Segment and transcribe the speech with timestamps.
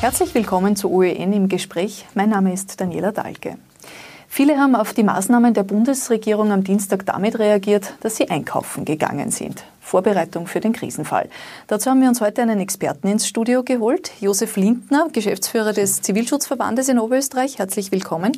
[0.00, 2.06] Herzlich willkommen zu OEN im Gespräch.
[2.14, 3.58] Mein Name ist Daniela Dahlke.
[4.28, 9.32] Viele haben auf die Maßnahmen der Bundesregierung am Dienstag damit reagiert, dass sie einkaufen gegangen
[9.32, 9.64] sind.
[9.88, 11.30] Vorbereitung für den Krisenfall.
[11.66, 16.90] Dazu haben wir uns heute einen Experten ins Studio geholt, Josef Lindner, Geschäftsführer des Zivilschutzverbandes
[16.90, 17.58] in Oberösterreich.
[17.58, 18.32] Herzlich willkommen.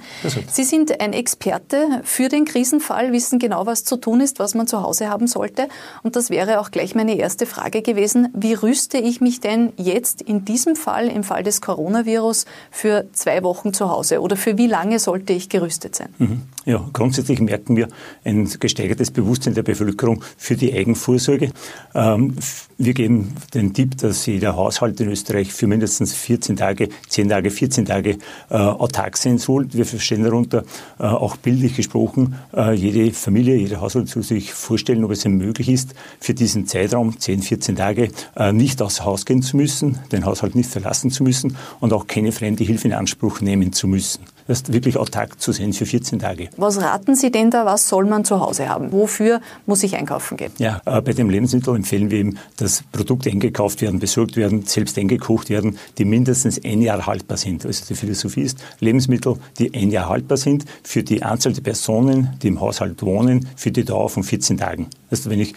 [0.48, 4.68] Sie sind ein Experte für den Krisenfall, wissen genau, was zu tun ist, was man
[4.68, 5.66] zu Hause haben sollte.
[6.04, 8.28] Und das wäre auch gleich meine erste Frage gewesen.
[8.32, 13.42] Wie rüste ich mich denn jetzt in diesem Fall, im Fall des Coronavirus, für zwei
[13.42, 14.20] Wochen zu Hause?
[14.20, 16.14] Oder für wie lange sollte ich gerüstet sein?
[16.18, 16.42] Mhm.
[16.64, 17.88] Ja, grundsätzlich merken wir
[18.24, 21.52] ein gesteigertes Bewusstsein der Bevölkerung für die Eigenvorsorge Folge.
[21.94, 22.36] Ähm,
[22.78, 27.50] wir geben den Tipp, dass jeder Haushalt in Österreich für mindestens 14 Tage, 10 Tage,
[27.50, 28.18] 14 Tage
[28.48, 29.66] äh, autark sein soll.
[29.72, 30.64] Wir verstehen darunter
[30.98, 35.36] äh, auch bildlich gesprochen, äh, jede Familie, jeder Haushalt soll sich vorstellen, ob es ihm
[35.36, 38.10] möglich ist, für diesen Zeitraum, 10, 14 Tage,
[38.52, 42.32] nicht aus Haus gehen zu müssen, den Haushalt nicht verlassen zu müssen und auch keine
[42.32, 44.20] fremde Hilfe in Anspruch nehmen zu müssen.
[44.46, 46.48] Das ist wirklich autark zu sehen für 14 Tage.
[46.56, 47.64] Was raten Sie denn da?
[47.66, 48.92] Was soll man zu Hause haben?
[48.92, 50.52] Wofür muss ich einkaufen gehen?
[50.58, 54.98] Ja, äh, bei dem Lebensmittel empfehlen wir eben, dass Produkte eingekauft werden, besorgt werden, selbst
[54.98, 57.64] eingekocht werden, die mindestens ein Jahr haltbar sind.
[57.66, 62.36] Also die Philosophie ist, Lebensmittel, die ein Jahr haltbar sind, für die Anzahl der Personen,
[62.42, 64.88] die im Haushalt wohnen, für die Dauer von 14 Tagen.
[65.10, 65.54] Also wenn ich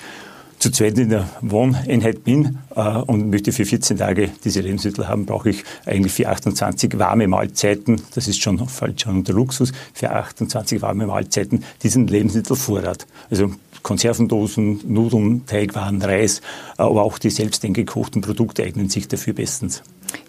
[0.59, 5.26] zu zweit in der Wohneinheit bin äh, und möchte für 14 Tage diese Lebensmittel haben,
[5.26, 10.12] brauche ich eigentlich für 28 warme Mahlzeiten, das ist schon, fällt schon unter Luxus, für
[10.12, 13.06] 28 warme Mahlzeiten diesen Lebensmittelvorrat.
[13.30, 13.52] Also
[13.84, 16.42] Konservendosen, Nudeln, Teigwaren, Reis,
[16.78, 19.84] aber auch die selbst eingekochten Produkte eignen sich dafür bestens.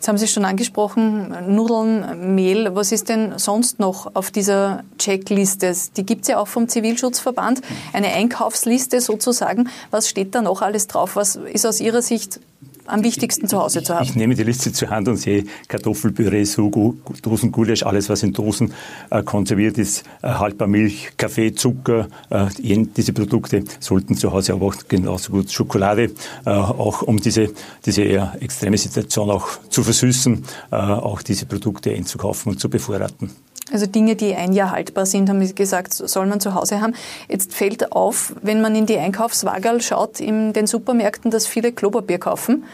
[0.05, 2.75] Jetzt haben Sie schon angesprochen, Nudeln, Mehl.
[2.75, 5.75] Was ist denn sonst noch auf dieser Checkliste?
[5.97, 7.63] Die gibt es ja auch vom Zivilschutzverband.
[7.95, 9.71] Eine Einkaufsliste sozusagen.
[9.91, 11.17] Was steht da noch alles drauf?
[11.17, 12.39] Was ist aus Ihrer Sicht
[12.87, 14.05] am wichtigsten zu Hause zu haben?
[14.05, 18.73] Ich nehme die Liste zur Hand und sehe Kartoffelpüree, Sugo, Dosengulasch, alles was in Dosen
[19.11, 24.67] äh, konserviert ist, äh, haltbar Milch, Kaffee, Zucker, äh, diese Produkte sollten zu Hause aber
[24.67, 26.13] auch genauso gut Schokolade,
[26.45, 27.51] äh, auch um diese,
[27.85, 33.31] diese eher extreme Situation auch zu versüßen, äh, auch diese Produkte einzukaufen und zu bevorraten.
[33.73, 36.95] Also Dinge, die ein Jahr haltbar sind, haben Sie gesagt, soll man zu Hause haben.
[37.29, 42.19] Jetzt fällt auf, wenn man in die Einkaufswagerl schaut in den Supermärkten, dass viele Klopapier
[42.19, 42.65] kaufen.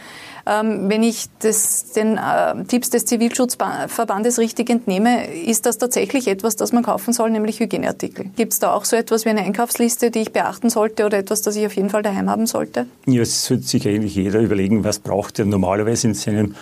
[0.46, 6.56] Ähm, wenn ich das, den äh, Tipps des Zivilschutzverbandes richtig entnehme, ist das tatsächlich etwas,
[6.56, 8.26] das man kaufen soll, nämlich Hygieneartikel.
[8.36, 11.42] Gibt es da auch so etwas wie eine Einkaufsliste, die ich beachten sollte oder etwas,
[11.42, 12.86] das ich auf jeden Fall daheim haben sollte?
[13.06, 16.54] Ja, es sollte sich eigentlich jeder überlegen, was braucht er normalerweise in seinem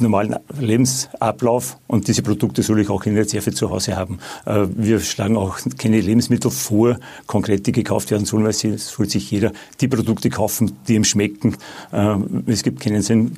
[0.00, 4.18] normalen Lebensablauf und diese Produkte soll ich auch in Reserve zu Hause haben.
[4.44, 9.08] Äh, wir schlagen auch keine Lebensmittel vor, konkret die gekauft werden sollen, weil es soll
[9.08, 11.56] sich jeder die Produkte kaufen, die ihm schmecken.
[11.92, 12.16] Äh,
[12.46, 13.36] es gibt keinen Sinn,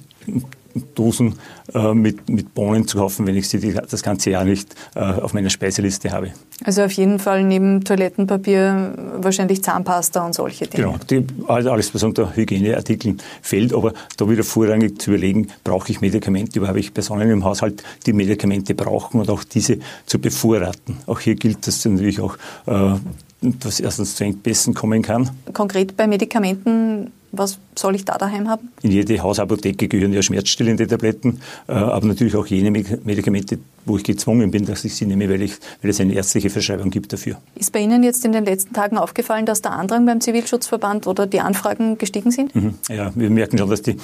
[0.95, 1.34] Dosen
[1.75, 5.01] äh, mit, mit Bohnen zu kaufen, wenn ich sie die, das ganze Jahr nicht äh,
[5.01, 6.33] auf meiner Speiseliste habe.
[6.65, 10.84] Also auf jeden Fall neben Toilettenpapier wahrscheinlich Zahnpasta und solche Dinge.
[10.84, 15.91] Genau, die, also alles, was unter Hygieneartikeln fällt, aber da wieder vorrangig zu überlegen, brauche
[15.91, 20.19] ich Medikamente, oder habe ich Personen im Haushalt, die Medikamente brauchen und auch diese zu
[20.19, 20.99] bevorraten.
[21.06, 22.37] Auch hier gilt das natürlich auch,
[22.67, 22.95] äh,
[23.41, 25.31] dass erstens zu Engpässen kommen kann.
[25.53, 28.69] Konkret bei Medikamenten was soll ich da daheim haben?
[28.83, 34.05] In jede Hausapotheke gehören ja schmerzstillende Tabletten, äh, aber natürlich auch jene Medikamente, wo ich
[34.05, 37.37] gezwungen bin, dass ich sie nehme, weil, ich, weil es eine ärztliche Verschreibung gibt dafür.
[37.55, 41.27] Ist bei Ihnen jetzt in den letzten Tagen aufgefallen, dass der Andrang beim Zivilschutzverband oder
[41.27, 42.55] die Anfragen gestiegen sind?
[42.55, 42.75] Mhm.
[42.88, 43.97] Ja, wir merken schon, dass die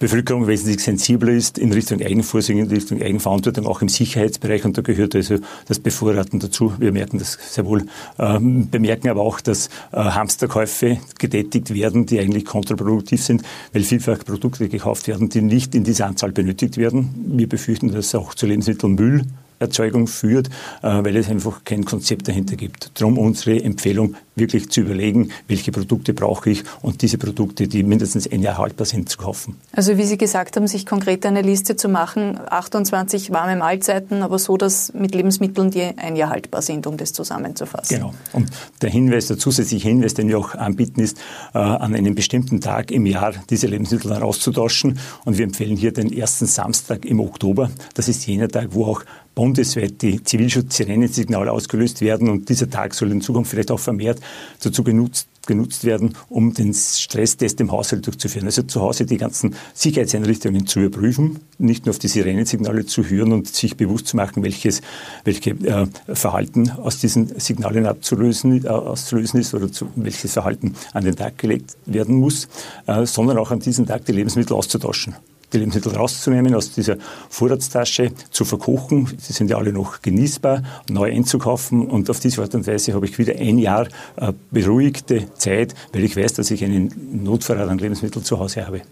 [0.00, 4.64] Bevölkerung wesentlich sensibler ist in Richtung Eigenvorsorge, in Richtung Eigenverantwortung, auch im Sicherheitsbereich.
[4.64, 5.36] Und da gehört also
[5.68, 6.72] das Bevorraten dazu.
[6.78, 7.84] Wir merken das sehr wohl.
[8.18, 13.42] Ähm, bemerken aber auch, dass äh, Hamsterkäufe getätigt werden, die eigentlich kontraproduktiv sind,
[13.74, 17.14] weil vielfach Produkte gekauft werden, die nicht in dieser Anzahl benötigt werden.
[17.36, 19.26] Wir befürchten, dass auch zu Lebensmittelmüll
[19.60, 20.48] Erzeugung führt,
[20.82, 22.98] äh, weil es einfach kein Konzept dahinter gibt.
[22.98, 28.26] Darum unsere Empfehlung, wirklich zu überlegen, welche Produkte brauche ich und diese Produkte, die mindestens
[28.30, 29.56] ein Jahr haltbar sind, zu kaufen.
[29.72, 34.38] Also wie Sie gesagt haben, sich konkret eine Liste zu machen, 28 warme Mahlzeiten, aber
[34.38, 37.96] so, dass mit Lebensmitteln, die ein Jahr haltbar sind, um das zusammenzufassen.
[37.96, 38.14] Genau.
[38.32, 38.50] Und
[38.82, 41.18] der Hinweis, der zusätzliche Hinweis, den wir auch anbieten, ist,
[41.54, 44.98] äh, an einem bestimmten Tag im Jahr diese Lebensmittel auszutauschen.
[45.24, 47.70] Und wir empfehlen hier den ersten Samstag im Oktober.
[47.94, 49.04] Das ist jener Tag, wo auch
[49.34, 54.20] bundesweit die Zivilschutz-Sirenensignale ausgelöst werden und dieser Tag soll in Zukunft vielleicht auch vermehrt
[54.62, 58.46] dazu genutzt, genutzt werden, um den Stresstest im Haushalt durchzuführen.
[58.46, 63.32] Also zu Hause die ganzen Sicherheitseinrichtungen zu überprüfen, nicht nur auf die Sirenensignale zu hören
[63.32, 64.82] und sich bewusst zu machen, welches,
[65.24, 71.04] welche äh, Verhalten aus diesen Signalen abzulösen, äh, auszulösen ist oder zu, welches Verhalten an
[71.04, 72.48] den Tag gelegt werden muss,
[72.86, 75.14] äh, sondern auch an diesem Tag die Lebensmittel auszutauschen
[75.52, 76.96] die Lebensmittel rauszunehmen aus dieser
[77.28, 79.08] Vorratstasche, zu verkochen.
[79.18, 83.06] Sie sind ja alle noch genießbar, neu einzukaufen und auf diese Art und Weise habe
[83.06, 87.78] ich wieder ein Jahr äh, beruhigte Zeit, weil ich weiß, dass ich einen Notvorrat an
[87.78, 88.82] Lebensmitteln zu Hause habe.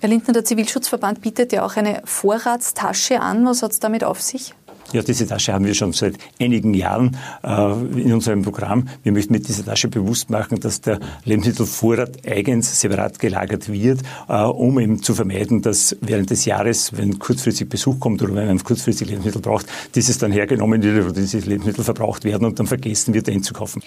[0.00, 3.46] Herr Lindner, der Zivilschutzverband bietet ja auch eine Vorratstasche an.
[3.46, 4.52] Was hat es damit auf sich?
[4.92, 8.88] Ja, diese Tasche haben wir schon seit einigen Jahren äh, in unserem Programm.
[9.02, 14.42] Wir möchten mit dieser Tasche bewusst machen, dass der Lebensmittelvorrat eigens separat gelagert wird, äh,
[14.42, 18.62] um eben zu vermeiden, dass während des Jahres, wenn kurzfristig Besuch kommt oder wenn man
[18.62, 23.14] kurzfristig Lebensmittel braucht, dieses dann hergenommen wird oder diese Lebensmittel verbraucht werden und dann vergessen
[23.14, 23.82] wird, einzukaufen.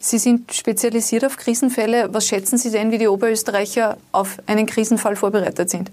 [0.00, 2.08] Sie sind spezialisiert auf Krisenfälle.
[2.12, 5.90] Was schätzen Sie denn, wie die Oberösterreicher auf einen Krisenfall vorbereitet sind?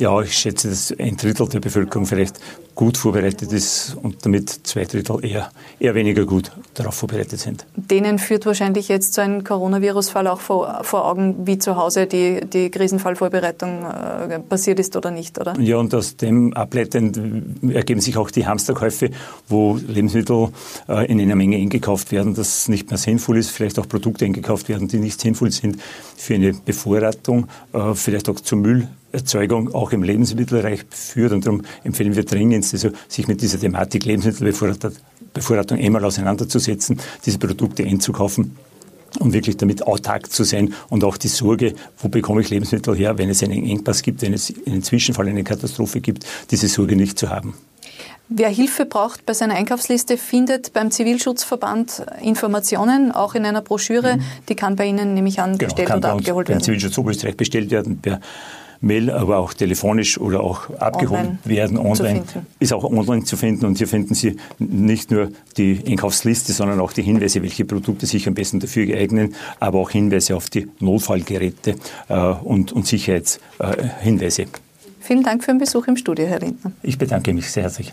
[0.00, 2.40] Ja, ich schätze, dass ein Drittel der Bevölkerung vielleicht
[2.74, 7.66] gut vorbereitet ist und damit zwei Drittel eher, eher weniger gut darauf vorbereitet sind.
[7.76, 12.40] Denen führt wahrscheinlich jetzt so ein Coronavirus-Fall auch vor, vor, Augen, wie zu Hause die,
[12.50, 15.60] die Krisenfallvorbereitung äh, passiert ist oder nicht, oder?
[15.60, 17.20] Ja, und aus dem ableitend
[17.70, 19.10] ergeben sich auch die Hamsterkäufe,
[19.48, 20.48] wo Lebensmittel
[20.88, 24.70] äh, in einer Menge eingekauft werden, das nicht mehr sinnvoll ist, vielleicht auch Produkte eingekauft
[24.70, 25.76] werden, die nicht sinnvoll sind
[26.16, 31.32] für eine Bevorratung, äh, vielleicht auch zum Müll Erzeugung auch im Lebensmittelbereich führt.
[31.32, 37.84] Und darum empfehlen wir dringend, also sich mit dieser Thematik Lebensmittelbevorratung einmal auseinanderzusetzen, diese Produkte
[37.84, 38.56] einzukaufen
[39.18, 43.18] und wirklich damit autark zu sein und auch die Sorge, wo bekomme ich Lebensmittel her,
[43.18, 47.18] wenn es einen Engpass gibt, wenn es einen Zwischenfall, eine Katastrophe gibt, diese Sorge nicht
[47.18, 47.54] zu haben.
[48.32, 54.18] Wer Hilfe braucht bei seiner Einkaufsliste, findet beim Zivilschutzverband Informationen, auch in einer Broschüre.
[54.18, 54.22] Mhm.
[54.48, 56.58] Die kann bei Ihnen, nehme ich an, genau, bestellt oder abgeholt werden.
[56.58, 57.98] Beim Zivilschutz Oberösterreich bestellt werden.
[58.00, 58.20] Per
[58.80, 62.22] Mail, aber auch telefonisch oder auch abgeholt online werden online.
[62.58, 66.92] Ist auch online zu finden und hier finden Sie nicht nur die Einkaufsliste, sondern auch
[66.92, 71.76] die Hinweise, welche Produkte sich am besten dafür geeignen, aber auch Hinweise auf die Notfallgeräte
[72.08, 74.46] äh, und, und Sicherheitshinweise.
[75.00, 76.72] Vielen Dank für den Besuch im Studio, Herr Lindner.
[76.82, 77.92] Ich bedanke mich sehr herzlich.